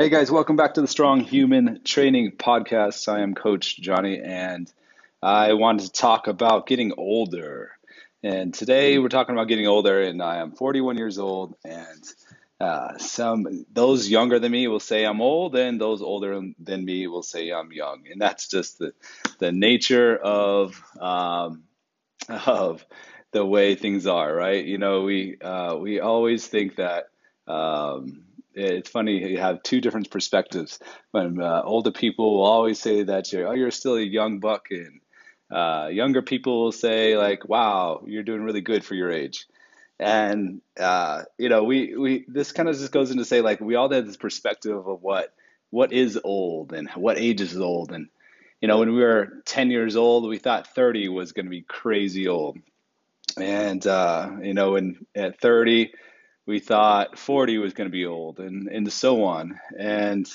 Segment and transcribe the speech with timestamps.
[0.00, 3.06] Hey guys, welcome back to the Strong Human Training Podcast.
[3.06, 4.72] I am Coach Johnny, and
[5.22, 7.72] I wanted to talk about getting older.
[8.22, 11.54] And today we're talking about getting older, and I am 41 years old.
[11.66, 12.02] And
[12.58, 17.06] uh, some those younger than me will say I'm old, and those older than me
[17.06, 18.04] will say I'm young.
[18.10, 18.94] And that's just the
[19.38, 21.64] the nature of um,
[22.46, 22.86] of
[23.32, 24.64] the way things are, right?
[24.64, 27.10] You know, we uh, we always think that.
[27.46, 28.22] Um,
[28.54, 30.78] it's funny you have two different perspectives.
[31.12, 34.68] When uh, older people will always say that you're oh you're still a young buck,
[34.70, 35.00] and
[35.50, 39.46] uh, younger people will say like wow you're doing really good for your age.
[39.98, 43.74] And uh, you know we we this kind of just goes into say like we
[43.74, 45.32] all have this perspective of what
[45.70, 48.08] what is old and what age is old and
[48.60, 51.62] you know when we were 10 years old we thought 30 was going to be
[51.62, 52.58] crazy old
[53.36, 55.92] and uh, you know and at 30
[56.46, 59.58] we thought 40 was going to be old and and so on.
[59.78, 60.28] And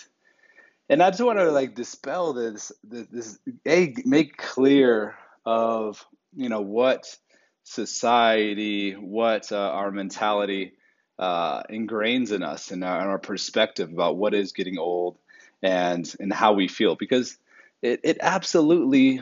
[0.87, 6.61] and i just want to like dispel this this, a make clear of you know
[6.61, 7.17] what
[7.63, 10.73] society what uh, our mentality
[11.17, 15.17] uh, ingrains in us and our, our, perspective about what is getting old
[15.63, 16.95] and and how we feel.
[16.95, 17.37] Because
[17.81, 19.21] it, it absolutely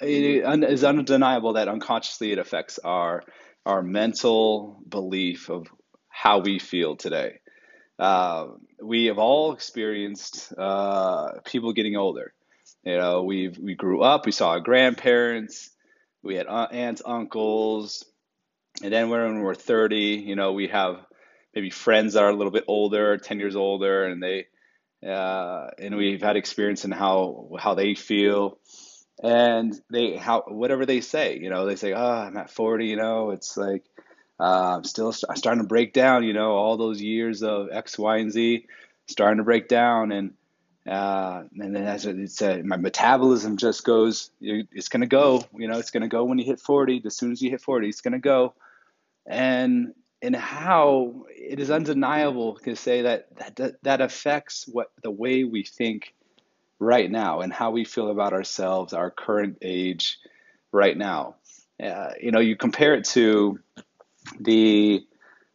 [0.00, 3.22] it is undeniable that unconsciously it affects our
[3.66, 5.66] our mental belief of
[6.22, 7.40] how we feel today.
[7.98, 8.48] Uh,
[8.82, 12.34] we have all experienced uh, people getting older.
[12.84, 15.70] You know, we we grew up, we saw our grandparents,
[16.22, 18.04] we had aunts, uncles,
[18.82, 20.96] and then when we're 30, you know, we have
[21.54, 24.46] maybe friends that are a little bit older, 10 years older, and they
[25.06, 28.58] uh, and we've had experience in how how they feel
[29.22, 32.96] and they how whatever they say you know they say oh i'm at 40 you
[32.96, 33.84] know it's like
[34.40, 38.16] uh, still st- starting to break down, you know, all those years of X, Y,
[38.16, 38.66] and Z
[39.06, 40.12] starting to break down.
[40.12, 40.34] And,
[40.88, 45.68] uh, and then as it said, my metabolism just goes, it's going to go, you
[45.68, 47.02] know, it's going to go when you hit 40.
[47.04, 48.54] As soon as you hit 40, it's going to go.
[49.26, 49.92] And,
[50.22, 55.64] and how it is undeniable to say that, that that affects what the way we
[55.64, 56.14] think
[56.78, 60.18] right now and how we feel about ourselves, our current age
[60.72, 61.36] right now.
[61.82, 63.58] Uh, you know, you compare it to
[64.38, 65.04] the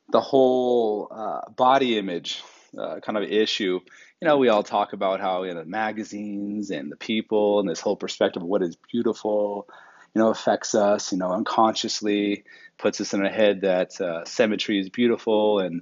[0.10, 2.44] the whole uh, body image
[2.78, 3.80] uh, kind of issue.
[4.22, 7.82] You know, we all talk about how in the magazines and the people and this
[7.82, 9.68] whole perspective of what is beautiful,
[10.14, 11.12] you know, affects us.
[11.12, 12.44] You know, unconsciously
[12.78, 15.82] puts us in our head that uh, symmetry is beautiful and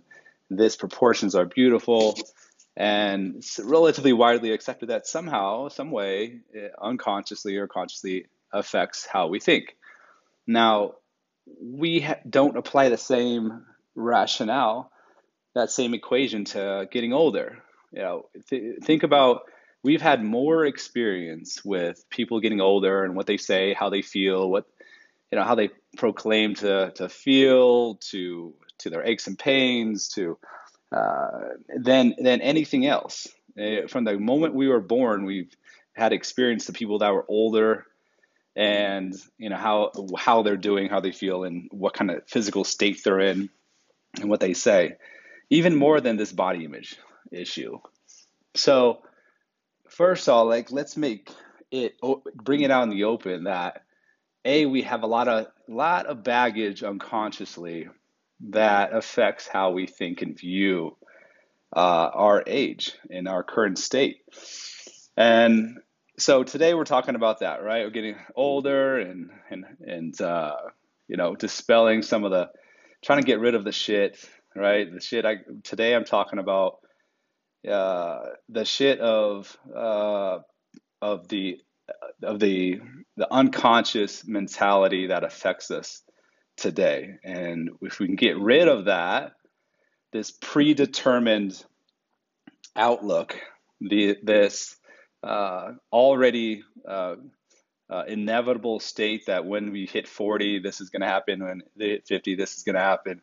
[0.49, 2.17] this proportions are beautiful.
[2.75, 6.39] And it's relatively widely accepted that somehow, some way,
[6.81, 9.75] unconsciously or consciously affects how we think.
[10.47, 10.95] Now,
[11.61, 13.65] we ha- don't apply the same
[13.95, 14.91] rationale,
[15.55, 17.59] that same equation to getting older.
[17.91, 19.43] You know, th- think about
[19.83, 24.49] we've had more experience with people getting older and what they say, how they feel,
[24.49, 24.65] what
[25.31, 30.37] you know, how they proclaim to to feel, to to their aches and pains, to
[30.91, 33.27] uh, than than anything else.
[33.59, 35.55] Uh, from the moment we were born, we've
[35.93, 37.85] had experience to people that were older
[38.55, 42.63] and you know how how they're doing, how they feel, and what kind of physical
[42.63, 43.49] state they're in,
[44.19, 44.97] and what they say,
[45.49, 46.97] even more than this body image
[47.31, 47.79] issue.
[48.55, 49.01] So,
[49.89, 51.29] first of all, like let's make
[51.71, 51.95] it
[52.35, 53.83] bring it out in the open that
[54.45, 57.87] a we have a lot of lot of baggage unconsciously
[58.49, 60.95] that affects how we think and view
[61.75, 64.17] uh, our age and our current state.
[65.15, 65.79] And
[66.17, 67.83] so today we're talking about that, right?
[67.83, 70.55] We're getting older and and and uh,
[71.07, 72.49] you know dispelling some of the
[73.03, 74.17] trying to get rid of the shit,
[74.55, 74.91] right?
[74.91, 75.25] The shit.
[75.25, 76.79] I today I'm talking about
[77.69, 78.19] uh,
[78.49, 80.39] the shit of uh,
[81.01, 81.59] of the
[82.21, 82.79] of the
[83.17, 86.03] the unconscious mentality that affects us
[86.57, 89.33] today, and if we can get rid of that,
[90.11, 91.63] this predetermined
[92.75, 93.35] outlook,
[93.81, 94.75] the this
[95.23, 97.15] already uh,
[97.89, 101.43] uh, inevitable state that when we hit 40, this is going to happen.
[101.43, 103.21] When they hit 50, this is going to happen.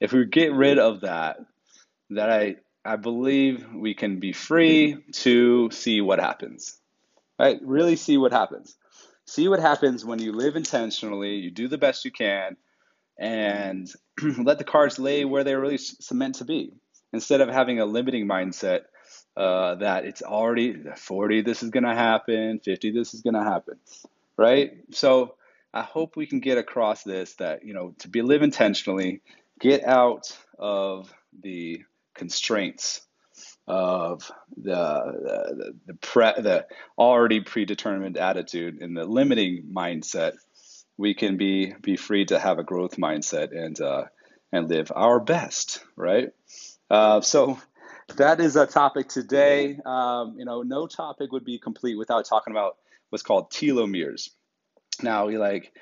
[0.00, 1.38] If we get rid of that,
[2.10, 6.78] that I I believe we can be free to see what happens.
[7.38, 7.60] Right?
[7.62, 8.76] Really see what happens.
[9.24, 12.56] See what happens when you live intentionally, you do the best you can,
[13.18, 13.88] and
[14.38, 15.78] let the cards lay where they're really
[16.10, 16.72] meant to be.
[17.12, 18.82] Instead of having a limiting mindset
[19.36, 23.42] uh, that it's already 40, this is going to happen, 50, this is going to
[23.42, 23.76] happen,
[24.36, 24.72] right?
[24.90, 25.34] So
[25.72, 29.22] I hope we can get across this that, you know, to be live intentionally,
[29.58, 31.12] get out of
[31.42, 31.82] the
[32.14, 33.00] constraints
[33.66, 36.66] of the the the, pre, the
[36.98, 40.32] already predetermined attitude and the limiting mindset,
[40.96, 44.04] we can be be free to have a growth mindset and uh,
[44.52, 46.30] and live our best, right?
[46.90, 47.58] Uh, so
[48.16, 49.78] that is a topic today.
[49.84, 52.76] Um, you know, no topic would be complete without talking about
[53.10, 54.30] what's called telomeres.
[55.02, 55.72] Now, we like,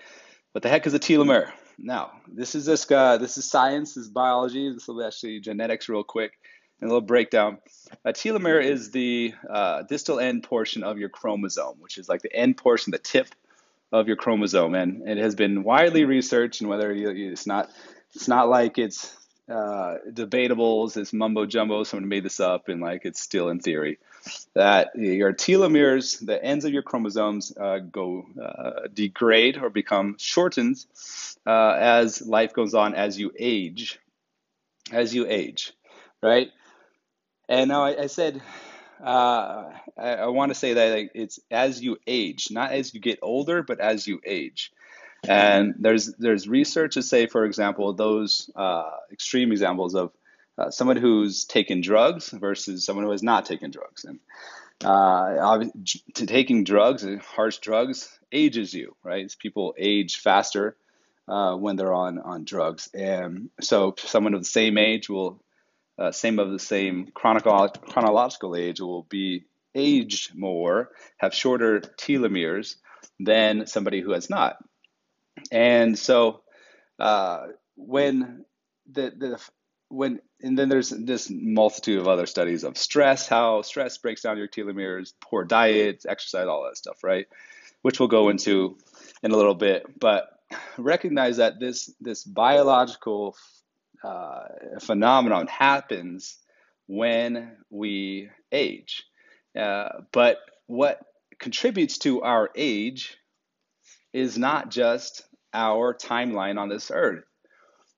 [0.53, 1.51] what the heck is a telomere?
[1.79, 3.17] Now, this is this guy.
[3.17, 3.95] This is science.
[3.95, 4.73] This is biology.
[4.73, 6.33] This will be actually genetics, real quick,
[6.81, 7.59] and a little breakdown.
[8.05, 12.35] A telomere is the uh, distal end portion of your chromosome, which is like the
[12.35, 13.29] end portion, the tip
[13.93, 16.61] of your chromosome, and it has been widely researched.
[16.61, 17.71] And whether you, it's not,
[18.15, 19.17] it's not like it's
[19.51, 21.85] uh, debatable, it's mumbo jumbo.
[21.85, 23.99] Someone made this up, and like it's still in theory
[24.55, 30.85] that your telomeres, the ends of your chromosomes, uh, go uh, degrade or become shortened
[31.47, 33.99] uh, as life goes on as you age,
[34.93, 35.73] as you age,
[36.23, 36.51] right?
[37.49, 38.41] And now I, I said,
[39.03, 43.01] uh, I, I want to say that like, it's as you age, not as you
[43.01, 44.73] get older, but as you age.
[45.29, 50.13] And there's there's research to say, for example, those uh, extreme examples of
[50.57, 54.05] uh, someone who's taken drugs versus someone who has not taken drugs.
[54.05, 54.21] And
[54.85, 55.65] uh,
[56.15, 59.35] taking drugs, harsh drugs, ages you, right?
[59.39, 60.77] People age faster
[61.29, 65.43] uh, when they're on on drugs, and so someone of the same age will,
[65.99, 69.45] uh, same of the same chronological age will be
[69.75, 72.77] aged more, have shorter telomeres
[73.19, 74.57] than somebody who has not.
[75.51, 76.43] And so
[76.99, 78.45] uh, when
[78.91, 79.41] the the
[79.89, 84.39] when and then there's this multitude of other studies of stress, how stress breaks down
[84.39, 87.27] your telomeres, poor diet, exercise, all that stuff, right?
[87.83, 88.79] Which we'll go into
[89.23, 89.99] in a little bit.
[89.99, 90.29] But
[90.79, 93.37] recognize that this this biological
[94.03, 94.45] uh,
[94.81, 96.39] phenomenon happens
[96.87, 99.05] when we age.
[99.59, 101.01] Uh, but what
[101.39, 103.17] contributes to our age
[104.13, 107.25] is not just our timeline on this earth.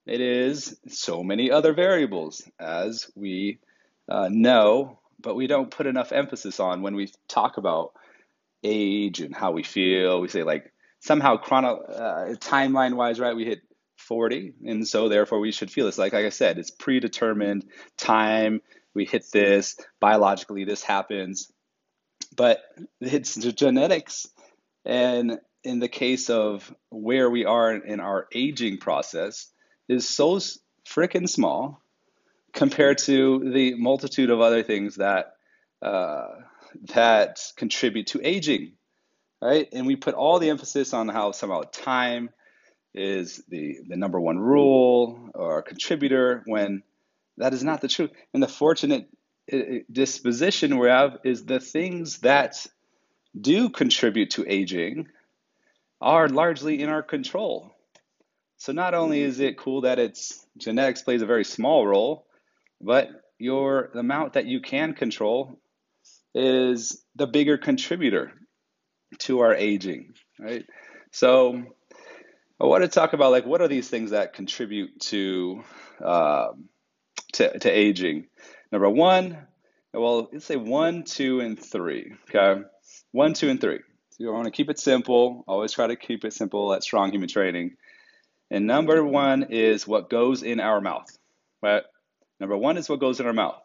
[0.07, 3.61] It is so many other variables, as we
[4.09, 7.93] uh, know, but we don't put enough emphasis on when we talk about
[8.65, 10.21] age and how we feel.
[10.21, 13.63] We say, like, somehow chrono, uh, timeline wise, right, we hit
[13.99, 15.99] 40, and so therefore we should feel this.
[15.99, 17.65] Like, like I said, it's predetermined
[17.97, 18.61] time.
[18.95, 21.51] We hit this biologically, this happens,
[22.37, 22.61] but
[23.01, 24.27] it's the genetics
[24.85, 29.51] and in the case of where we are in our aging process
[29.89, 30.39] is so
[30.87, 31.81] freaking small
[32.53, 35.35] compared to the multitude of other things that
[35.81, 36.27] uh,
[36.95, 38.73] that contribute to aging,
[39.41, 39.69] right?
[39.73, 42.31] And we put all the emphasis on how somehow time
[42.95, 46.83] is the the number one rule or contributor when
[47.39, 48.11] that is not the truth.
[48.35, 49.09] And the fortunate
[49.53, 49.57] uh,
[49.91, 52.67] disposition we have is the things that
[53.39, 55.09] do contribute to aging
[56.03, 57.71] are largely in our control.
[58.59, 62.27] So not only is it cool that it's genetics plays a very small role,
[62.81, 63.09] but
[63.39, 65.61] your the amount that you can control
[66.35, 68.33] is the bigger contributor
[69.19, 70.65] to our aging, right?
[71.13, 71.63] So
[72.61, 75.63] I want to talk about like what are these things that contribute to
[76.05, 76.69] um,
[77.35, 78.27] to, to aging.
[78.71, 79.39] Number one,
[79.93, 82.15] well, let's say one, two, and three.
[82.29, 82.63] Okay,
[83.13, 83.81] one, two, and three.
[84.23, 85.43] You want to keep it simple.
[85.49, 87.77] Always try to keep it simple at Strong Human Training.
[88.53, 91.09] And number one is what goes in our mouth.
[91.61, 91.83] Right?
[92.39, 93.61] Number one is what goes in our mouth.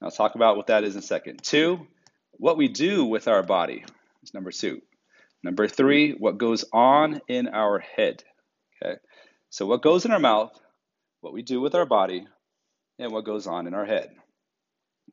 [0.00, 1.42] I'll talk about what that is in a second.
[1.42, 1.86] Two,
[2.32, 3.84] what we do with our body
[4.22, 4.80] is number two.
[5.42, 8.24] Number three, what goes on in our head.
[8.82, 8.94] Okay.
[9.50, 10.58] So what goes in our mouth,
[11.20, 12.26] what we do with our body,
[12.98, 14.12] and what goes on in our head.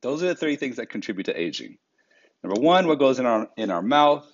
[0.00, 1.76] Those are the three things that contribute to aging.
[2.42, 4.26] Number one, what goes in our in our mouth.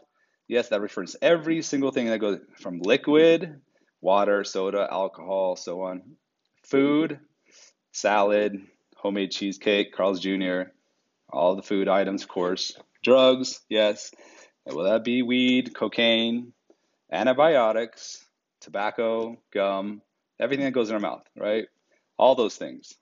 [0.49, 3.61] Yes, that refers every single thing that goes from liquid,
[4.01, 6.03] water, soda, alcohol, so on,
[6.65, 7.21] food,
[7.93, 8.59] salad,
[8.97, 10.63] homemade cheesecake, Carl's Jr.,
[11.31, 14.11] all the food items, of course, drugs, yes.
[14.65, 16.55] Will that be weed, cocaine,
[17.13, 18.25] antibiotics,
[18.61, 20.01] tobacco, gum,
[20.41, 21.67] everything that goes in our mouth, right?
[22.17, 22.95] All those things.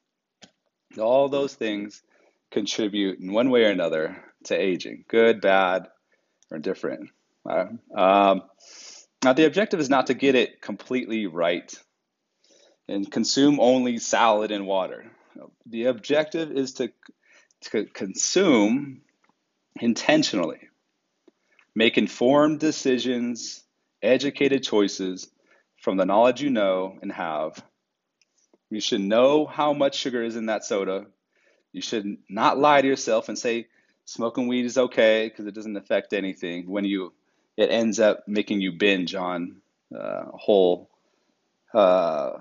[0.98, 2.02] All those things
[2.50, 5.88] contribute in one way or another to aging, good, bad,
[6.50, 7.10] or different.
[7.48, 8.42] Um,
[9.24, 11.72] now, the objective is not to get it completely right
[12.88, 15.10] and consume only salad and water.
[15.66, 16.92] The objective is to,
[17.62, 19.02] to consume
[19.80, 20.60] intentionally,
[21.74, 23.62] make informed decisions,
[24.02, 25.28] educated choices
[25.82, 27.62] from the knowledge you know and have.
[28.70, 31.06] You should know how much sugar is in that soda.
[31.72, 33.66] You should not lie to yourself and say
[34.04, 37.12] smoking weed is okay because it doesn't affect anything when you
[37.56, 39.56] it ends up making you binge on
[39.96, 40.90] uh, whole
[41.72, 42.32] uh,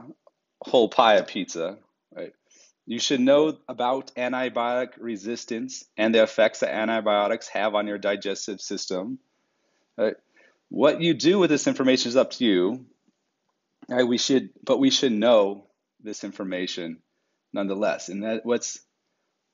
[0.62, 1.78] whole pie of pizza,
[2.16, 2.34] right?
[2.86, 8.62] You should know about antibiotic resistance and the effects that antibiotics have on your digestive
[8.62, 9.20] system.
[9.98, 10.16] Right?
[10.70, 12.86] What you do with this information is up to you.
[13.90, 14.08] Right?
[14.08, 15.66] We should, but we should know
[16.04, 17.00] this information
[17.54, 18.10] nonetheless.
[18.10, 18.80] And that what's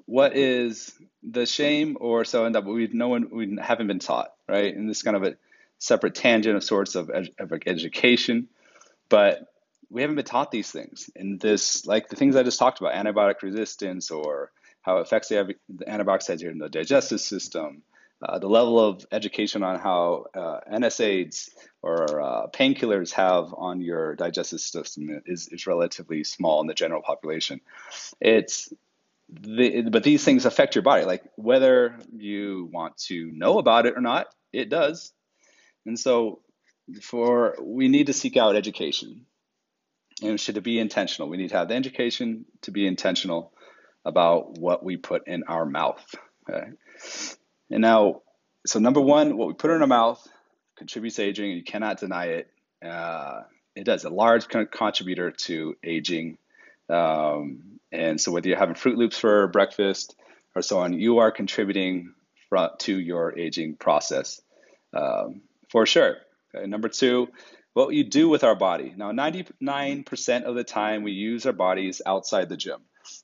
[0.05, 4.33] what is the shame or so and that we no one we haven't been taught,
[4.49, 4.75] right?
[4.75, 5.37] And this kind of a
[5.81, 8.47] separate tangent of sorts of, of education,
[9.09, 9.47] but
[9.89, 11.09] we haven't been taught these things.
[11.15, 15.29] And this, like the things I just talked about, antibiotic resistance or how it affects
[15.29, 17.81] the, the antibiotic sites here in the digestive system,
[18.21, 21.49] uh, the level of education on how uh, NSAIDs
[21.81, 27.01] or uh, painkillers have on your digestive system is, is relatively small in the general
[27.01, 27.59] population.
[28.19, 28.71] It's
[29.31, 33.97] the, but these things affect your body, like whether you want to know about it
[33.97, 35.11] or not, it does.
[35.85, 36.39] And so,
[37.01, 39.25] for we need to seek out education,
[40.21, 41.29] and should it be intentional?
[41.29, 43.53] We need to have the education to be intentional
[44.05, 46.03] about what we put in our mouth.
[46.49, 46.67] Okay?
[47.69, 48.21] And now,
[48.65, 50.25] so number one, what we put in our mouth
[50.77, 52.47] contributes to aging, and you cannot deny it.
[52.83, 53.41] Uh,
[53.75, 56.37] it does a large contributor to aging.
[56.89, 60.15] Um, and so, whether you're having Froot Loops for breakfast
[60.55, 62.13] or so on, you are contributing
[62.79, 64.41] to your aging process
[64.93, 66.17] um, for sure.
[66.53, 66.67] Okay?
[66.67, 67.29] Number two,
[67.73, 68.93] what you do with our body.
[68.95, 72.81] Now, 99% of the time, we use our bodies outside the gym.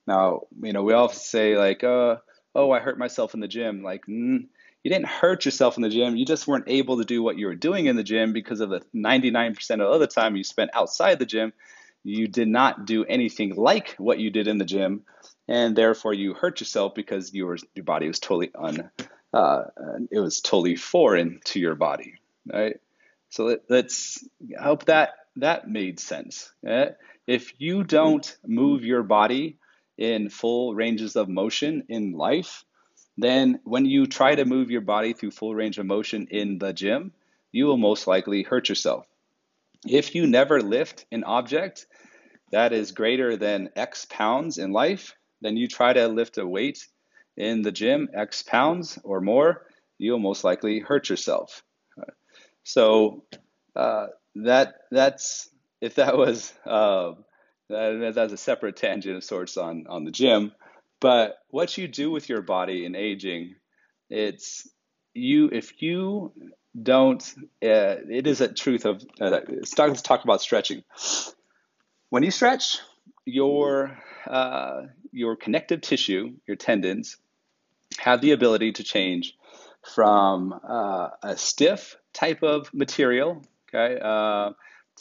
[0.07, 2.17] Now, you know, we all say like, uh,
[2.55, 3.83] oh, I hurt myself in the gym.
[3.83, 4.47] Like, mm,
[4.83, 6.15] you didn't hurt yourself in the gym.
[6.15, 8.69] You just weren't able to do what you were doing in the gym because of
[8.69, 11.51] the 99% of the other time you spent outside the gym.
[12.03, 15.03] You did not do anything like what you did in the gym,
[15.47, 18.89] and therefore you hurt yourself because you were, your body was totally un,
[19.33, 19.63] uh,
[20.09, 22.13] it was totally foreign to your body,
[22.51, 22.77] right?
[23.29, 24.23] So let, us
[24.59, 26.51] hope that that made sense.
[26.63, 26.91] Yeah?
[27.25, 29.57] If you don't move your body
[29.97, 32.63] in full ranges of motion in life,
[33.17, 36.71] then when you try to move your body through full range of motion in the
[36.73, 37.11] gym,
[37.51, 39.05] you will most likely hurt yourself.
[39.85, 41.87] If you never lift an object
[42.51, 46.87] that is greater than X pounds in life, then you try to lift a weight
[47.35, 49.65] in the gym, X pounds or more,
[49.97, 51.63] you'll most likely hurt yourself.
[52.67, 53.23] So
[53.77, 57.13] uh, that that's if that was uh,
[57.69, 60.51] that, that's a separate tangent of sorts on on the gym.
[60.99, 63.55] But what you do with your body in aging,
[64.09, 64.67] it's
[65.13, 66.33] you if you
[66.79, 67.23] don't.
[67.63, 69.01] Uh, it is a truth of.
[69.19, 70.83] Uh, let's talk about stretching.
[72.09, 72.79] When you stretch,
[73.23, 73.97] your
[74.29, 74.81] uh,
[75.13, 77.15] your connective tissue, your tendons,
[77.97, 79.37] have the ability to change
[79.85, 84.51] from uh, a stiff type of material, okay, uh,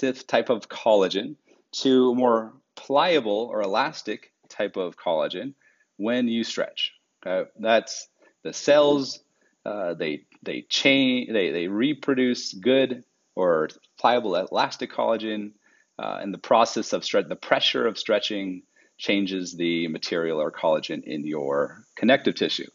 [0.01, 1.37] this type of collagen,
[1.73, 5.55] to more pliable or elastic type of collagen
[5.97, 6.93] when you stretch.
[7.25, 7.51] Okay?
[7.59, 8.09] That's
[8.43, 9.21] the cells.
[9.65, 11.33] Uh, they they change.
[11.33, 13.05] They they reproduce good
[13.35, 13.69] or
[13.99, 15.53] pliable elastic collagen.
[15.99, 18.63] Uh, in the process of stretch, the pressure of stretching
[18.99, 22.69] changes the material or collagen in your connective tissue.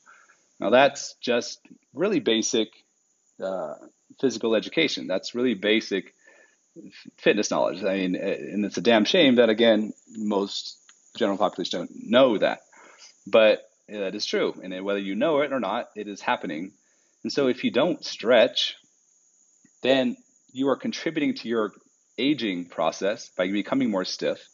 [0.61, 1.59] Now that's just
[1.91, 2.69] really basic
[3.43, 3.73] uh,
[4.19, 5.07] physical education.
[5.07, 6.13] That's really basic
[7.17, 7.83] fitness knowledge.
[7.83, 10.77] I mean, and it's a damn shame that again most
[11.17, 12.59] general population don't know that,
[13.25, 14.53] but that is true.
[14.63, 16.73] And whether you know it or not, it is happening.
[17.23, 18.77] And so if you don't stretch,
[19.81, 20.15] then
[20.53, 21.73] you are contributing to your
[22.19, 24.47] aging process by becoming more stiff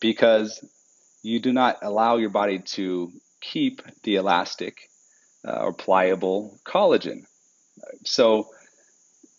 [0.00, 0.64] because
[1.24, 4.88] you do not allow your body to keep the elastic
[5.46, 7.24] uh, or pliable collagen.
[8.04, 8.48] So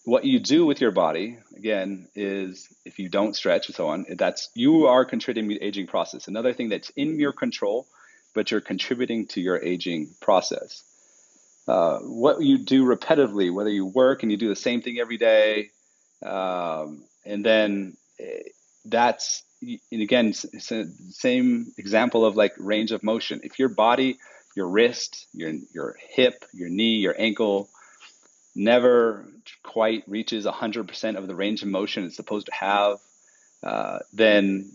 [0.05, 4.05] what you do with your body again is if you don't stretch and so on
[4.17, 6.27] that's you are contributing to the aging process.
[6.27, 7.87] Another thing that's in your control
[8.35, 10.83] but you're contributing to your aging process.
[11.67, 15.17] Uh, what you do repetitively whether you work and you do the same thing every
[15.17, 15.69] day
[16.25, 18.49] um, and then eh,
[18.85, 23.39] that's and again same example of like range of motion.
[23.43, 24.17] If your body
[24.55, 27.69] your wrist your your hip your knee your ankle
[28.55, 29.25] never
[29.63, 32.99] quite reaches 100% of the range of motion it's supposed to have,
[33.63, 34.69] uh, then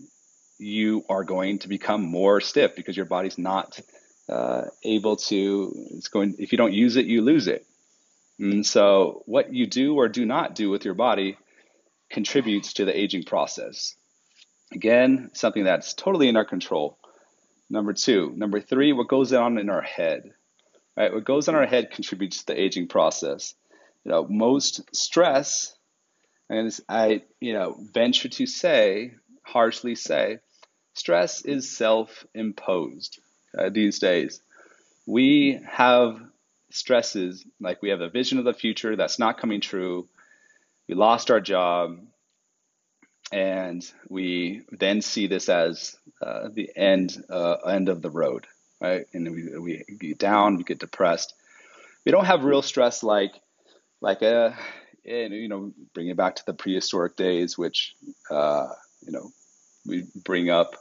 [0.57, 3.79] you are going to become more stiff because your body's not
[4.27, 7.65] uh, able to, it's going, if you don't use it, you lose it.
[8.39, 11.37] And so what you do or do not do with your body
[12.09, 13.95] contributes to the aging process.
[14.71, 16.97] Again, something that's totally in our control,
[17.69, 18.33] Number two.
[18.35, 20.31] Number three, what goes on in our head.
[20.97, 21.13] Right?
[21.13, 23.53] What goes on our head contributes to the aging process.
[24.03, 25.75] You know, most stress,
[26.49, 30.39] and I, you know, venture to say, harshly say,
[30.93, 33.19] stress is self-imposed
[33.57, 34.41] uh, these days.
[35.05, 36.19] We have
[36.71, 40.07] stresses like we have a vision of the future that's not coming true.
[40.87, 41.99] We lost our job,
[43.31, 48.47] and we then see this as uh, the end uh, end of the road,
[48.81, 49.05] right?
[49.13, 51.33] And we we get down, we get depressed.
[52.05, 53.33] We don't have real stress like
[54.01, 54.55] like a uh,
[55.05, 57.95] and, you know bring it back to the prehistoric days, which
[58.29, 58.69] uh,
[59.05, 59.31] you know
[59.85, 60.75] we bring up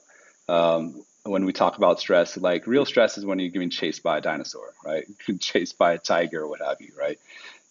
[0.49, 2.37] um, when we talk about stress.
[2.37, 5.05] Like real stress is when you're getting chased by a dinosaur, right?
[5.41, 7.19] chased by a tiger or what have you, right?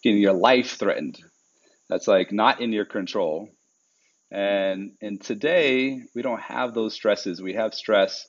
[0.02, 1.18] Getting your life threatened.
[1.88, 3.48] That's like not in your control
[4.30, 7.40] and and today we don't have those stresses.
[7.40, 8.26] We have stress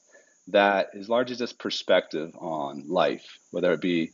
[0.48, 4.12] that is largely just perspective on life, whether it be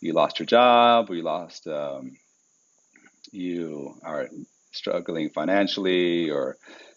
[0.00, 2.16] you lost your job, or you lost, um,
[3.32, 4.28] you are
[4.72, 6.56] struggling financially, or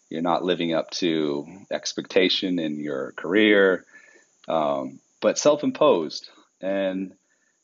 [0.09, 3.85] you're not living up to expectation in your career,
[4.47, 6.29] um, but self-imposed.
[6.61, 7.13] And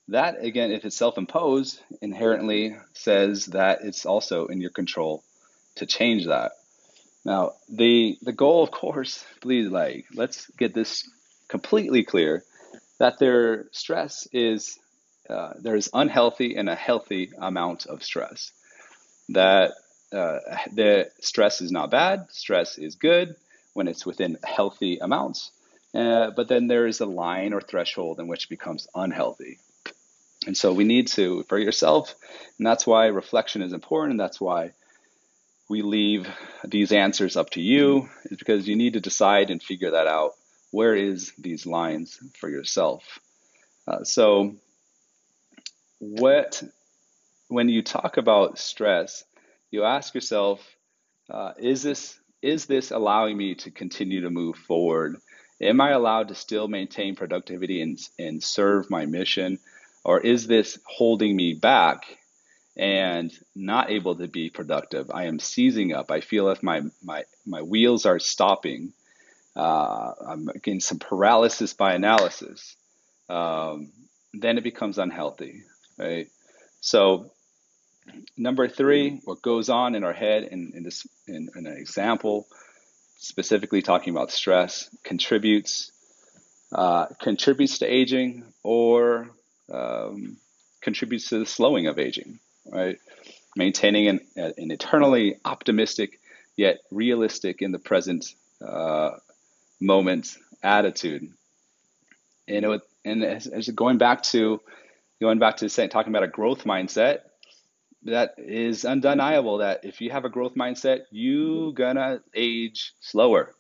[0.10, 5.24] that again, if it's self-imposed, inherently says that it's also in your control
[5.76, 6.52] to change that.
[7.26, 11.10] Now, the the goal, of course, please, like, let's get this
[11.48, 12.44] completely clear
[13.00, 14.80] that their stress is
[15.30, 18.52] uh, there's unhealthy and a healthy amount of stress.
[19.30, 19.72] That
[20.12, 20.40] uh,
[20.74, 23.36] the stress is not bad, stress is good
[23.74, 25.52] when it's within healthy amounts.
[25.94, 29.60] Uh, but then there is a line or threshold in which it becomes unhealthy.
[30.46, 32.16] And so we need to, for yourself,
[32.58, 34.12] and that's why reflection is important.
[34.12, 34.72] And that's why
[35.70, 36.28] we leave
[36.66, 40.34] these answers up to you is because you need to decide and figure that out.
[40.72, 43.20] Where is these lines for yourself?
[43.88, 44.56] Uh, so,
[46.00, 46.64] what
[47.48, 49.24] when you talk about stress,
[49.72, 50.60] you ask yourself,
[51.30, 55.18] uh, is this is this allowing me to continue to move forward?
[55.62, 59.60] Am I allowed to still maintain productivity and, and serve my mission?
[60.04, 62.04] Or is this holding me back
[62.76, 65.12] and not able to be productive.
[65.12, 66.10] I am seizing up.
[66.10, 68.94] I feel if my my my wheels are stopping.
[69.56, 72.76] Uh, I'm getting some paralysis by analysis.
[73.30, 73.92] Um,
[74.34, 75.64] then it becomes unhealthy,
[76.00, 76.28] right?
[76.82, 77.32] So,
[78.36, 82.48] number three, what goes on in our head in, in this in, in an example,
[83.18, 85.92] specifically talking about stress, contributes
[86.72, 89.30] uh, contributes to aging or
[89.72, 90.38] um,
[90.82, 92.98] contributes to the slowing of aging right?
[93.56, 96.20] Maintaining an, an eternally optimistic
[96.56, 98.26] yet realistic in the present
[98.66, 99.12] uh,
[99.80, 101.30] moment attitude.
[102.48, 104.62] And, it, and as, as, going back to
[105.22, 107.20] going back to saying talking about a growth mindset,
[108.04, 109.60] that is undeniable.
[109.60, 113.54] That if you have a growth mindset, you gonna age slower.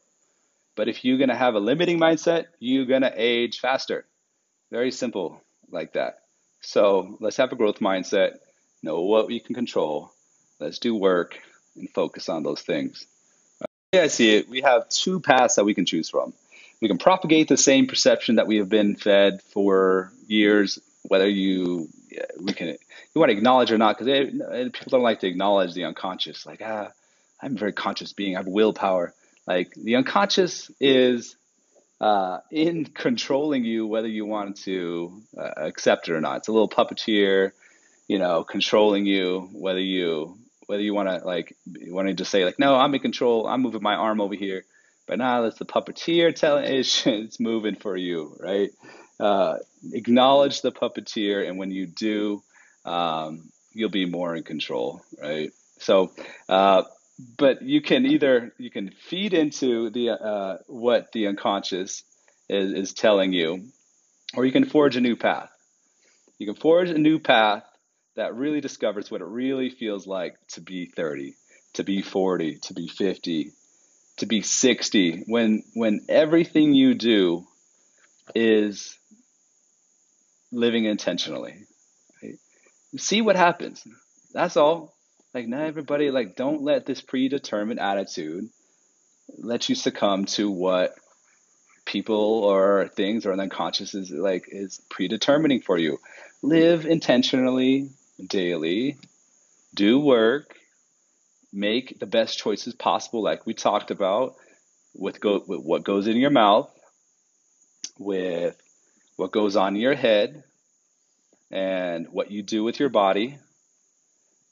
[0.75, 4.05] But if you're gonna have a limiting mindset, you're gonna age faster.
[4.71, 6.19] Very simple like that.
[6.61, 8.37] So let's have a growth mindset
[8.83, 10.11] know what we can control.
[10.59, 11.39] Let's do work
[11.75, 13.05] and focus on those things.
[13.93, 14.49] Yeah, I see it.
[14.49, 16.33] We have two paths that we can choose from.
[16.81, 21.89] We can propagate the same perception that we have been fed for years, whether you
[22.39, 24.29] we can you want to acknowledge or not, because
[24.71, 26.45] people don't like to acknowledge the unconscious.
[26.45, 26.91] Like ah,
[27.41, 28.35] I'm a very conscious being.
[28.35, 29.13] I have willpower.
[29.47, 31.35] Like the unconscious is
[32.01, 36.37] uh, in controlling you, whether you want to uh, accept it or not.
[36.37, 37.51] It's a little puppeteer
[38.07, 40.37] you know, controlling you, whether you
[40.67, 41.55] whether you want to like
[41.87, 43.47] want to just say like, no, I'm in control.
[43.47, 44.65] I'm moving my arm over here,
[45.07, 48.71] but now nah, that's the puppeteer telling it it's moving for you, right?
[49.19, 49.57] Uh,
[49.91, 52.41] acknowledge the puppeteer, and when you do,
[52.85, 55.51] um, you'll be more in control, right?
[55.79, 56.11] So,
[56.49, 56.83] uh,
[57.37, 62.03] but you can either you can feed into the uh, what the unconscious
[62.49, 63.67] is, is telling you,
[64.35, 65.49] or you can forge a new path.
[66.39, 67.63] You can forge a new path
[68.15, 71.35] that really discovers what it really feels like to be 30,
[71.73, 73.51] to be 40, to be 50,
[74.17, 77.45] to be 60, when when everything you do
[78.35, 78.97] is
[80.51, 81.65] living intentionally.
[82.21, 82.35] Right?
[82.97, 83.85] See what happens.
[84.33, 84.93] That's all.
[85.33, 88.49] Like not everybody like don't let this predetermined attitude
[89.37, 90.95] let you succumb to what
[91.85, 95.99] people or things or an unconscious is like is predetermining for you.
[96.41, 97.89] Live intentionally,
[98.25, 98.97] daily,
[99.73, 100.55] do work,
[101.51, 104.35] make the best choices possible, like we talked about
[104.95, 106.69] with, go, with what goes in your mouth,
[107.97, 108.59] with
[109.17, 110.43] what goes on in your head
[111.51, 113.37] and what you do with your body.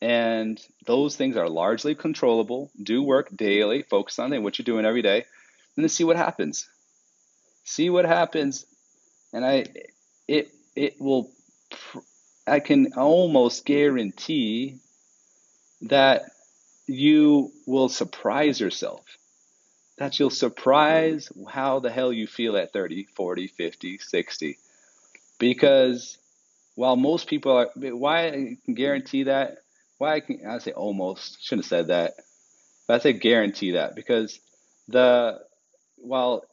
[0.01, 2.71] And those things are largely controllable.
[2.81, 5.25] Do work daily, focus on what you're doing every day,
[5.75, 6.67] and then see what happens.
[7.63, 8.65] See what happens.
[9.33, 9.65] And I
[10.27, 11.31] it it will
[12.47, 14.79] I can almost guarantee
[15.81, 16.23] that
[16.87, 19.05] you will surprise yourself.
[19.97, 24.57] That you'll surprise how the hell you feel at 30, 40, 50, 60.
[25.39, 26.17] Because
[26.75, 29.57] while most people are, why I can guarantee that,
[29.97, 32.13] why I can, I say almost, shouldn't have said that,
[32.87, 34.39] but I say guarantee that because
[34.87, 35.39] the,
[35.97, 36.43] while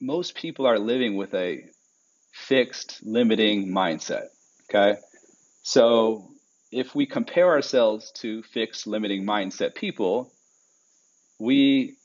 [0.00, 1.64] most people are living with a
[2.32, 4.26] fixed, limiting mindset,
[4.68, 4.98] okay?
[5.62, 6.30] So
[6.72, 10.32] if we compare ourselves to fixed, limiting mindset people,
[11.38, 11.96] we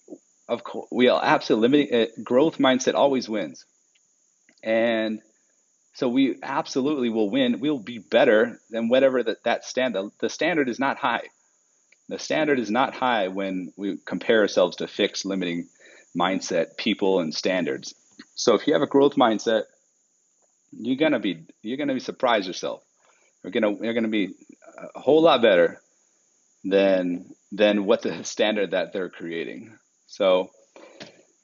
[0.49, 3.65] of course we are absolutely limiting uh, growth mindset always wins,
[4.63, 5.21] and
[5.93, 7.59] so we absolutely will win.
[7.59, 10.11] We'll be better than whatever that that standard.
[10.19, 11.23] The standard is not high.
[12.09, 15.67] The standard is not high when we compare ourselves to fixed, limiting
[16.17, 17.93] mindset people and standards.
[18.35, 19.63] So if you have a growth mindset,
[20.71, 22.83] you're gonna be you're gonna be surprised yourself.
[23.47, 24.33] You're gonna you're gonna be
[24.93, 25.79] a whole lot better
[26.65, 29.77] than than what the standard that they're creating.
[30.05, 30.51] So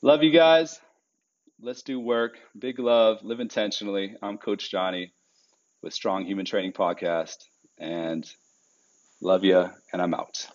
[0.02, 0.82] love you guys.
[1.62, 2.38] Let's do work.
[2.60, 3.24] Big love.
[3.24, 4.18] Live intentionally.
[4.22, 5.14] I'm Coach Johnny
[5.82, 7.38] with Strong Human Training Podcast
[7.80, 8.30] and
[9.22, 10.46] love you and I'm out.